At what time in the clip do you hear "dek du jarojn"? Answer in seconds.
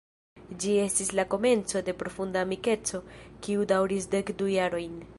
4.17-5.03